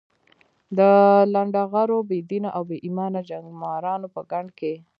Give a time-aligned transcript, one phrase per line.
[0.77, 0.79] د
[1.33, 4.73] لنډه غرو، بې دینه او بې ایمانه جنګمارانو په ګند کې.